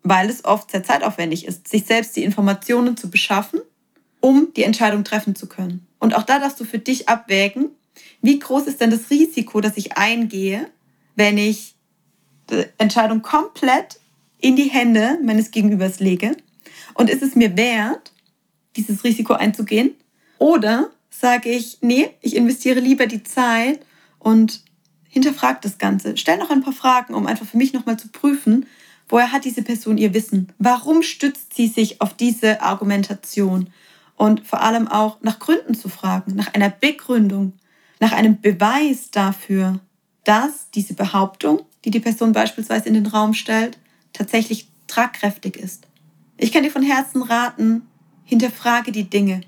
weil 0.03 0.29
es 0.29 0.45
oft 0.45 0.71
sehr 0.71 0.83
zeitaufwendig 0.83 1.47
ist, 1.47 1.69
sich 1.69 1.85
selbst 1.85 2.17
die 2.17 2.25
Informationen 2.25 2.97
zu 2.97 3.11
beschaffen, 3.11 3.61
um 4.21 4.49
die 4.57 4.65
Entscheidung 4.65 5.05
treffen 5.05 5.37
zu 5.37 5.47
können. 5.47 5.87
Und 5.99 6.17
auch 6.17 6.23
da 6.23 6.39
darfst 6.39 6.59
du 6.61 6.65
für 6.65 6.79
dich 6.79 7.09
abwägen, 7.09 7.71
wie 8.23 8.39
groß 8.39 8.67
ist 8.67 8.81
denn 8.81 8.91
das 8.91 9.11
Risiko, 9.11 9.61
dass 9.61 9.77
ich 9.77 9.97
eingehe, 9.97 10.69
wenn 11.15 11.37
ich 11.39 11.75
die 12.51 12.65
Entscheidung 12.79 13.23
komplett 13.23 13.99
in 14.41 14.57
die 14.57 14.71
Hände 14.71 15.19
meines 15.23 15.51
Gegenübers 15.51 16.01
lege 16.01 16.37
und 16.95 17.11
ist 17.11 17.23
es 17.23 17.37
mir 17.37 17.57
wert, 17.57 18.13
dieses 18.77 19.05
Risiko 19.05 19.35
einzugehen? 19.35 19.95
Oder 20.39 20.91
sage 21.11 21.51
ich, 21.51 21.79
nee, 21.83 22.11
ich 22.23 22.35
investiere 22.35 22.81
lieber 22.81 23.07
die 23.07 23.23
Zeit 23.23 23.85
und 24.19 24.63
hinterfrage 25.13 25.59
das 25.61 25.77
Ganze. 25.77 26.17
Stell 26.17 26.39
noch 26.39 26.51
ein 26.51 26.63
paar 26.63 26.73
Fragen, 26.73 27.13
um 27.13 27.27
einfach 27.27 27.45
für 27.47 27.59
mich 27.59 27.75
nochmal 27.75 27.99
zu 27.99 28.09
prüfen, 28.09 28.65
woher 29.11 29.31
hat 29.31 29.45
diese 29.45 29.63
Person 29.63 29.99
ihr 29.99 30.15
Wissen? 30.15 30.49
Warum 30.59 31.03
stützt 31.03 31.55
sie 31.55 31.67
sich 31.69 32.01
auf 32.01 32.15
diese 32.15 32.63
Argumentation? 32.63 33.69
Und 34.17 34.47
vor 34.47 34.63
allem 34.63 34.89
auch 34.89 35.19
nach 35.21 35.39
Gründen 35.39 35.75
zu 35.75 35.91
fragen, 35.91 36.35
nach 36.35 36.55
einer 36.55 36.71
Begründung, 36.71 37.53
nach 38.01 38.13
einem 38.13 38.41
Beweis 38.41 39.11
dafür, 39.11 39.81
dass 40.25 40.71
diese 40.71 40.95
Behauptung, 40.95 41.61
die 41.85 41.91
die 41.91 42.01
Person 42.01 42.33
beispielsweise 42.33 42.89
in 42.89 42.95
den 42.95 43.07
Raum 43.07 43.35
stellt, 43.35 43.79
tatsächlich 44.15 44.69
tragkräftig 44.87 45.57
ist. 45.57 45.87
Ich 46.39 46.53
kann 46.53 46.63
dir 46.63 46.71
von 46.71 46.83
Herzen 46.83 47.23
raten, 47.23 47.83
hinterfrage 48.25 48.93
die 48.93 49.11
Dinge. 49.11 49.43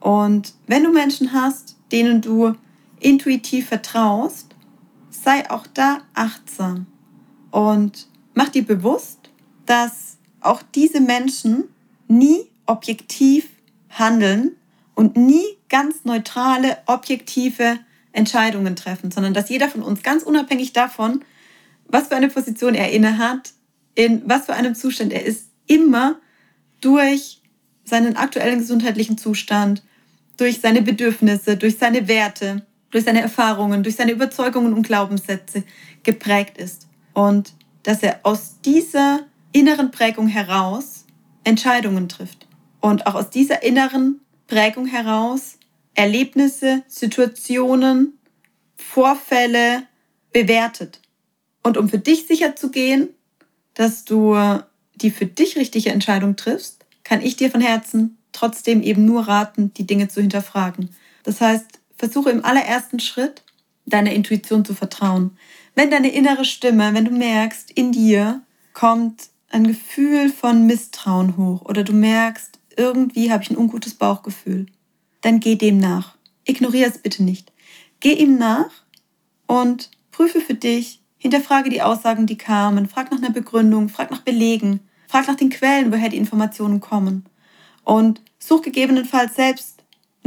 Und 0.00 0.54
wenn 0.66 0.82
du 0.82 0.90
Menschen 0.90 1.34
hast, 1.34 1.76
denen 1.92 2.22
du 2.22 2.54
intuitiv 3.00 3.68
vertraust, 3.68 4.49
sei 5.22 5.50
auch 5.50 5.66
da 5.66 6.02
achtsam. 6.14 6.86
Und 7.50 8.08
mach 8.34 8.48
dir 8.48 8.64
bewusst, 8.64 9.30
dass 9.66 10.18
auch 10.40 10.62
diese 10.74 11.00
Menschen 11.00 11.64
nie 12.08 12.50
objektiv 12.66 13.48
handeln 13.88 14.56
und 14.94 15.16
nie 15.16 15.44
ganz 15.68 16.04
neutrale, 16.04 16.78
objektive 16.86 17.78
Entscheidungen 18.12 18.76
treffen, 18.76 19.10
sondern 19.10 19.34
dass 19.34 19.48
jeder 19.48 19.68
von 19.68 19.82
uns 19.82 20.02
ganz 20.02 20.22
unabhängig 20.22 20.72
davon, 20.72 21.24
was 21.86 22.08
für 22.08 22.16
eine 22.16 22.28
Position 22.28 22.74
er 22.74 22.92
inne 22.92 23.18
hat, 23.18 23.52
in 23.94 24.22
was 24.26 24.46
für 24.46 24.54
einem 24.54 24.74
Zustand 24.74 25.12
er 25.12 25.24
ist, 25.24 25.50
immer 25.66 26.16
durch 26.80 27.42
seinen 27.84 28.16
aktuellen 28.16 28.60
gesundheitlichen 28.60 29.18
Zustand, 29.18 29.82
durch 30.36 30.60
seine 30.60 30.82
Bedürfnisse, 30.82 31.56
durch 31.56 31.78
seine 31.78 32.08
Werte, 32.08 32.66
durch 32.90 33.04
seine 33.04 33.20
Erfahrungen, 33.20 33.82
durch 33.82 33.96
seine 33.96 34.12
Überzeugungen 34.12 34.72
und 34.72 34.82
Glaubenssätze 34.82 35.64
geprägt 36.02 36.58
ist. 36.58 36.88
Und 37.12 37.52
dass 37.82 38.02
er 38.02 38.20
aus 38.22 38.60
dieser 38.64 39.20
inneren 39.52 39.90
Prägung 39.90 40.26
heraus 40.26 41.06
Entscheidungen 41.44 42.08
trifft. 42.08 42.46
Und 42.80 43.06
auch 43.06 43.14
aus 43.14 43.30
dieser 43.30 43.62
inneren 43.62 44.20
Prägung 44.46 44.86
heraus 44.86 45.58
Erlebnisse, 45.94 46.82
Situationen, 46.86 48.18
Vorfälle 48.76 49.84
bewertet. 50.32 51.00
Und 51.62 51.76
um 51.76 51.88
für 51.88 51.98
dich 51.98 52.26
sicher 52.26 52.56
zu 52.56 52.70
gehen, 52.70 53.10
dass 53.74 54.04
du 54.04 54.36
die 54.94 55.10
für 55.10 55.26
dich 55.26 55.56
richtige 55.56 55.90
Entscheidung 55.90 56.36
triffst, 56.36 56.84
kann 57.04 57.22
ich 57.22 57.36
dir 57.36 57.50
von 57.50 57.60
Herzen 57.60 58.18
trotzdem 58.32 58.82
eben 58.82 59.04
nur 59.04 59.26
raten, 59.26 59.72
die 59.74 59.86
Dinge 59.86 60.08
zu 60.08 60.20
hinterfragen. 60.20 60.90
Das 61.22 61.40
heißt, 61.40 61.79
versuche 62.00 62.30
im 62.30 62.44
allerersten 62.44 62.98
Schritt, 62.98 63.42
deiner 63.86 64.12
Intuition 64.12 64.64
zu 64.64 64.74
vertrauen. 64.74 65.36
Wenn 65.74 65.90
deine 65.90 66.12
innere 66.12 66.44
Stimme, 66.44 66.92
wenn 66.94 67.04
du 67.04 67.12
merkst, 67.12 67.70
in 67.70 67.92
dir 67.92 68.42
kommt 68.72 69.28
ein 69.50 69.66
Gefühl 69.66 70.30
von 70.30 70.66
Misstrauen 70.66 71.36
hoch 71.36 71.62
oder 71.62 71.84
du 71.84 71.92
merkst, 71.92 72.58
irgendwie 72.76 73.30
habe 73.30 73.42
ich 73.42 73.50
ein 73.50 73.56
ungutes 73.56 73.94
Bauchgefühl, 73.94 74.66
dann 75.20 75.40
geh 75.40 75.54
dem 75.54 75.78
nach. 75.78 76.16
Ignoriere 76.44 76.90
es 76.90 76.98
bitte 76.98 77.22
nicht. 77.22 77.52
Geh 78.00 78.14
ihm 78.14 78.38
nach 78.38 78.70
und 79.46 79.90
prüfe 80.10 80.40
für 80.40 80.54
dich, 80.54 81.00
hinterfrage 81.18 81.70
die 81.70 81.82
Aussagen, 81.82 82.26
die 82.26 82.38
kamen, 82.38 82.88
frag 82.88 83.10
nach 83.10 83.18
einer 83.18 83.30
Begründung, 83.30 83.88
frag 83.88 84.10
nach 84.10 84.22
Belegen, 84.22 84.80
Frag 85.10 85.26
nach 85.26 85.34
den 85.34 85.50
Quellen, 85.50 85.90
woher 85.90 86.08
die 86.08 86.18
Informationen 86.18 86.78
kommen. 86.78 87.24
Und 87.82 88.22
such 88.38 88.62
gegebenenfalls 88.62 89.34
selbst 89.34 89.79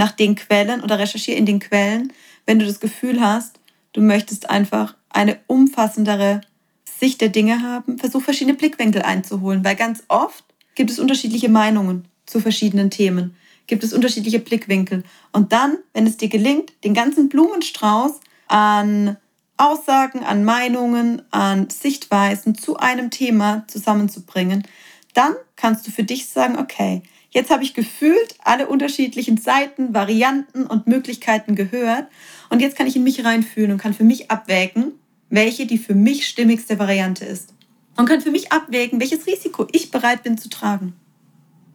nach 0.03 0.12
den 0.12 0.36
Quellen 0.36 0.81
oder 0.81 1.00
recherchiere 1.00 1.38
in 1.38 1.45
den 1.45 1.60
Quellen, 1.60 2.12
wenn 2.45 2.60
du 2.60 2.65
das 2.65 2.81
Gefühl 2.81 3.22
hast, 3.22 3.62
du 3.93 4.01
möchtest 4.01 4.50
einfach 4.50 4.98
eine 5.10 5.39
umfassendere 5.48 6.41
Sicht 6.83 7.22
der 7.22 7.29
Dinge 7.29 7.62
haben. 7.62 7.98
Versuch 7.98 8.22
verschiedene 8.22 8.57
Blickwinkel 8.57 9.01
einzuholen, 9.01 9.63
weil 9.63 9.77
ganz 9.77 10.03
oft 10.10 10.43
gibt 10.75 10.91
es 10.91 11.00
unterschiedliche 11.00 11.48
Meinungen 11.48 12.05
zu 12.25 12.41
verschiedenen 12.41 12.89
Themen, 12.89 13.38
gibt 13.65 13.86
es 13.86 13.93
unterschiedliche 13.93 14.39
Blickwinkel. 14.39 15.03
Und 15.31 15.53
dann, 15.53 15.77
wenn 15.93 16.05
es 16.05 16.17
dir 16.17 16.27
gelingt, 16.27 16.74
den 16.83 16.93
ganzen 16.93 17.29
Blumenstrauß 17.29 18.19
an 18.50 19.15
Aussagen, 19.55 20.25
an 20.25 20.43
Meinungen, 20.43 21.22
an 21.31 21.69
Sichtweisen 21.69 22.55
zu 22.55 22.75
einem 22.75 23.10
Thema 23.10 23.63
zusammenzubringen, 23.69 24.67
dann 25.13 25.33
kannst 25.55 25.88
du 25.88 25.91
für 25.91 26.03
dich 26.03 26.27
sagen, 26.27 26.60
okay, 26.60 27.03
jetzt 27.33 27.51
habe 27.51 27.63
ich 27.63 27.73
gefühlt 27.73 28.35
alle 28.43 28.67
unterschiedlichen 28.67 29.37
Seiten, 29.37 29.93
Varianten 29.93 30.65
und 30.65 30.87
Möglichkeiten 30.87 31.55
gehört 31.55 32.07
und 32.49 32.61
jetzt 32.61 32.77
kann 32.77 32.87
ich 32.87 32.95
in 32.95 33.03
mich 33.03 33.25
reinfühlen 33.25 33.71
und 33.71 33.77
kann 33.79 33.93
für 33.93 34.03
mich 34.03 34.31
abwägen, 34.31 34.93
welche 35.29 35.65
die 35.65 35.77
für 35.77 35.95
mich 35.95 36.27
stimmigste 36.27 36.79
Variante 36.79 37.25
ist. 37.25 37.53
Und 37.95 38.07
kann 38.07 38.21
für 38.21 38.31
mich 38.31 38.51
abwägen, 38.51 38.99
welches 38.99 39.27
Risiko 39.27 39.67
ich 39.71 39.91
bereit 39.91 40.23
bin 40.23 40.37
zu 40.37 40.49
tragen. 40.49 40.93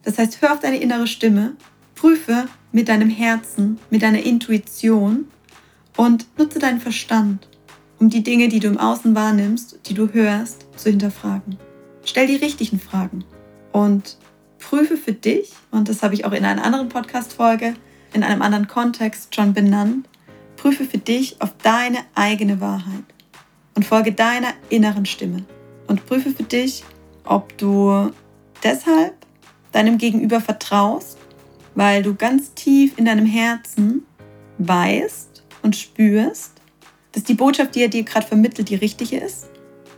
Das 0.03 0.19
heißt, 0.19 0.41
hör 0.41 0.55
auf 0.55 0.61
deine 0.61 0.79
innere 0.79 1.07
Stimme, 1.07 1.55
prüfe 1.95 2.49
mit 2.73 2.89
deinem 2.89 3.11
Herzen, 3.11 3.79
mit 3.91 4.03
deiner 4.03 4.23
Intuition 4.23 5.29
und 5.97 6.27
nutze 6.37 6.59
deinen 6.59 6.81
Verstand 6.81 7.49
um 7.99 8.09
die 8.09 8.23
Dinge, 8.23 8.49
die 8.49 8.61
du 8.61 8.69
im 8.69 8.79
Außen 8.79 9.15
wahrnimmst, 9.15 9.81
die 9.87 9.95
du 9.95 10.13
hörst, 10.13 10.67
zu 10.77 10.91
hinterfragen. 10.91 11.59
Stell 12.05 12.27
die 12.27 12.37
richtigen 12.37 12.79
Fragen 12.79 13.25
und 13.73 14.17
prüfe 14.59 14.97
für 14.97 15.13
dich, 15.13 15.53
und 15.71 15.89
das 15.89 16.03
habe 16.03 16.15
ich 16.15 16.25
auch 16.25 16.33
in 16.33 16.45
einer 16.45 16.65
anderen 16.65 16.89
Podcast-Folge, 16.89 17.75
in 18.13 18.23
einem 18.23 18.43
anderen 18.43 18.69
Kontext 18.69 19.35
schon 19.35 19.53
benannt, 19.53 20.09
prüfe 20.57 20.85
für 20.85 20.99
dich 20.99 21.41
auf 21.41 21.51
deine 21.63 21.99
eigene 22.15 22.61
Wahrheit 22.61 23.05
und 23.75 23.85
folge 23.85 24.13
deiner 24.13 24.55
inneren 24.71 25.07
Stimme. 25.07 25.45
Und 25.87 26.05
prüfe 26.05 26.31
für 26.31 26.43
dich, 26.43 26.85
ob 27.25 27.57
du 27.57 28.11
deshalb 28.63 29.15
deinem 29.73 29.99
Gegenüber 29.99 30.41
vertraust, 30.41 31.19
weil 31.75 32.03
du 32.03 32.15
ganz 32.15 32.55
tief 32.55 32.99
in 32.99 33.05
deinem 33.05 33.27
Herzen 33.27 34.05
weißt 34.59 35.45
und 35.63 35.77
spürst, 35.77 36.55
dass 37.13 37.25
die 37.25 37.35
Botschaft, 37.35 37.75
die 37.75 37.83
er 37.83 37.89
dir 37.89 38.03
gerade 38.03 38.27
vermittelt, 38.27 38.69
die 38.69 38.75
richtige 38.75 39.19
ist 39.19 39.49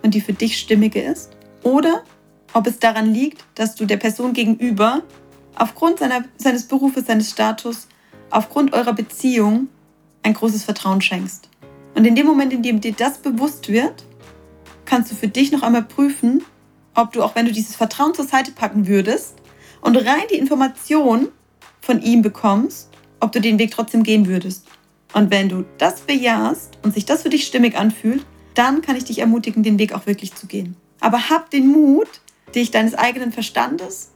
und 0.02 0.14
die 0.14 0.20
für 0.20 0.32
dich 0.32 0.58
stimmige 0.58 1.00
ist. 1.00 1.30
Oder 1.62 2.04
ob 2.52 2.66
es 2.66 2.78
daran 2.78 3.12
liegt, 3.12 3.44
dass 3.54 3.74
du 3.74 3.86
der 3.86 3.96
Person 3.96 4.32
gegenüber 4.32 5.02
aufgrund 5.56 5.98
seiner, 5.98 6.24
seines 6.36 6.66
Berufes, 6.66 7.06
seines 7.06 7.30
Status, 7.30 7.86
aufgrund 8.30 8.72
eurer 8.72 8.92
Beziehung 8.92 9.68
ein 10.22 10.34
großes 10.34 10.64
Vertrauen 10.64 11.00
schenkst. 11.00 11.48
Und 11.94 12.06
in 12.06 12.14
dem 12.14 12.26
Moment, 12.26 12.52
in 12.52 12.62
dem 12.62 12.80
dir 12.80 12.92
das 12.92 13.18
bewusst 13.18 13.68
wird, 13.68 14.04
kannst 14.84 15.10
du 15.10 15.16
für 15.16 15.28
dich 15.28 15.52
noch 15.52 15.62
einmal 15.62 15.82
prüfen, 15.82 16.42
ob 16.94 17.12
du, 17.12 17.22
auch 17.22 17.34
wenn 17.34 17.46
du 17.46 17.52
dieses 17.52 17.76
Vertrauen 17.76 18.14
zur 18.14 18.26
Seite 18.26 18.52
packen 18.52 18.86
würdest 18.86 19.34
und 19.80 19.96
rein 19.96 20.24
die 20.30 20.36
Information 20.36 21.28
von 21.80 22.02
ihm 22.02 22.22
bekommst, 22.22 22.90
ob 23.20 23.32
du 23.32 23.40
den 23.40 23.58
Weg 23.58 23.70
trotzdem 23.72 24.02
gehen 24.02 24.26
würdest. 24.26 24.66
Und 25.12 25.30
wenn 25.30 25.48
du 25.48 25.64
das 25.78 26.02
bejahst 26.02 26.78
und 26.82 26.94
sich 26.94 27.04
das 27.04 27.22
für 27.22 27.30
dich 27.30 27.46
stimmig 27.46 27.76
anfühlt, 27.76 28.24
dann 28.54 28.82
kann 28.82 28.96
ich 28.96 29.04
dich 29.04 29.18
ermutigen, 29.18 29.62
den 29.62 29.78
Weg 29.78 29.92
auch 29.92 30.06
wirklich 30.06 30.34
zu 30.34 30.46
gehen. 30.46 30.76
Aber 31.00 31.30
hab 31.30 31.50
den 31.50 31.68
Mut, 31.68 32.20
dich 32.54 32.70
deines 32.70 32.94
eigenen 32.94 33.32
Verstandes 33.32 34.10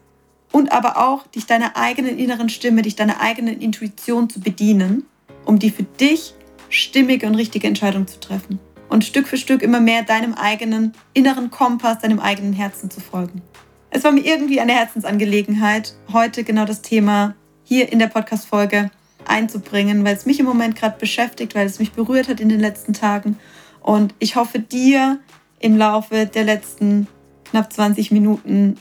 und 0.53 0.73
aber 0.73 0.99
auch 0.99 1.27
dich 1.27 1.47
deiner 1.47 1.77
eigenen 1.77 2.19
inneren 2.19 2.49
Stimme, 2.49 2.83
dich 2.83 2.97
deiner 2.97 3.21
eigenen 3.21 3.61
Intuition 3.61 4.31
zu 4.31 4.41
bedienen, 4.41 5.05
um 5.45 5.59
die 5.59 5.71
für 5.71 5.83
dich 5.83 6.35
stimmige 6.69 7.27
und 7.27 7.35
richtige 7.35 7.67
Entscheidung 7.67 8.07
zu 8.07 8.21
treffen. 8.21 8.59
Und 8.89 9.05
Stück 9.05 9.27
für 9.27 9.37
Stück 9.37 9.63
immer 9.63 9.81
mehr 9.81 10.03
deinem 10.03 10.35
eigenen 10.35 10.93
inneren 11.13 11.51
Kompass, 11.51 11.99
deinem 11.99 12.21
eigenen 12.21 12.53
Herzen 12.53 12.91
zu 12.91 13.01
folgen. 13.01 13.43
Es 13.91 14.05
war 14.05 14.13
mir 14.13 14.25
irgendwie 14.25 14.61
eine 14.61 14.73
Herzensangelegenheit, 14.73 15.95
heute 16.13 16.45
genau 16.45 16.65
das 16.65 16.83
Thema 16.83 17.35
hier 17.65 17.91
in 17.91 17.99
der 17.99 18.09
Podcast-Folge 18.09 18.91
einzubringen, 19.27 20.05
weil 20.05 20.15
es 20.15 20.27
mich 20.27 20.39
im 20.39 20.47
Moment 20.47 20.77
gerade 20.77 20.99
beschäftigt, 20.99 21.55
weil 21.55 21.67
es 21.67 21.79
mich 21.79 21.93
berührt 21.93 22.29
hat 22.29 22.41
in 22.41 22.49
den 22.49 22.61
letzten 22.61 22.93
Tagen. 22.93 23.39
Und 23.81 24.15
ich 24.19 24.37
hoffe, 24.37 24.59
dir 24.59 25.21
im 25.61 25.77
Laufe 25.77 26.27
der 26.27 26.45
letzten 26.45 27.07
knapp 27.55 27.73
20 27.73 28.11
Minuten 28.11 28.79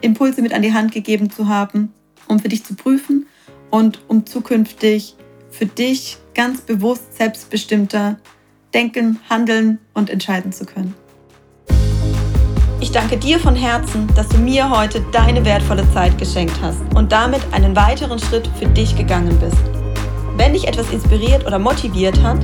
Impulse 0.00 0.42
mit 0.42 0.54
an 0.54 0.62
die 0.62 0.72
Hand 0.72 0.92
gegeben 0.92 1.28
zu 1.28 1.48
haben, 1.48 1.92
um 2.28 2.38
für 2.38 2.48
dich 2.48 2.62
zu 2.62 2.76
prüfen 2.76 3.26
und 3.68 3.98
um 4.06 4.26
zukünftig 4.26 5.16
für 5.50 5.66
dich 5.66 6.18
ganz 6.32 6.60
bewusst 6.60 7.16
selbstbestimmter 7.16 8.20
denken, 8.72 9.18
handeln 9.28 9.80
und 9.92 10.08
entscheiden 10.08 10.52
zu 10.52 10.66
können. 10.66 10.94
Ich 12.78 12.92
danke 12.92 13.16
dir 13.16 13.40
von 13.40 13.56
Herzen, 13.56 14.06
dass 14.14 14.28
du 14.28 14.38
mir 14.38 14.70
heute 14.70 15.04
deine 15.10 15.44
wertvolle 15.44 15.84
Zeit 15.92 16.16
geschenkt 16.16 16.54
hast 16.62 16.80
und 16.94 17.10
damit 17.10 17.40
einen 17.50 17.74
weiteren 17.74 18.20
Schritt 18.20 18.48
für 18.56 18.66
dich 18.66 18.96
gegangen 18.96 19.36
bist. 19.40 19.60
Wenn 20.36 20.52
dich 20.52 20.68
etwas 20.68 20.92
inspiriert 20.92 21.44
oder 21.44 21.58
motiviert 21.58 22.22
hat, 22.22 22.38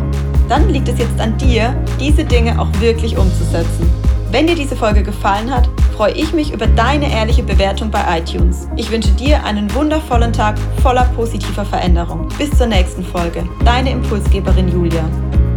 dann 0.48 0.68
liegt 0.70 0.88
es 0.88 0.98
jetzt 0.98 1.20
an 1.20 1.38
dir, 1.38 1.80
diese 2.00 2.24
Dinge 2.24 2.60
auch 2.60 2.68
wirklich 2.80 3.16
umzusetzen. 3.16 4.05
Wenn 4.30 4.48
dir 4.48 4.56
diese 4.56 4.76
Folge 4.76 5.02
gefallen 5.02 5.54
hat, 5.54 5.68
freue 5.96 6.12
ich 6.12 6.32
mich 6.32 6.52
über 6.52 6.66
deine 6.66 7.10
ehrliche 7.10 7.42
Bewertung 7.42 7.90
bei 7.90 8.18
iTunes. 8.18 8.68
Ich 8.76 8.90
wünsche 8.90 9.10
dir 9.12 9.44
einen 9.44 9.72
wundervollen 9.72 10.32
Tag 10.32 10.58
voller 10.82 11.04
positiver 11.16 11.64
Veränderung. 11.64 12.28
Bis 12.36 12.50
zur 12.50 12.66
nächsten 12.66 13.04
Folge. 13.04 13.48
Deine 13.64 13.90
Impulsgeberin 13.92 14.68
Julia. 14.68 15.08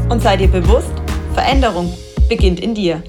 Und 0.09 0.21
sei 0.21 0.37
dir 0.37 0.47
bewusst, 0.47 0.93
Veränderung 1.33 1.91
beginnt 2.29 2.59
in 2.59 2.75
dir. 2.75 3.01